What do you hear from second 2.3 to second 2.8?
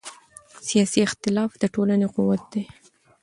دی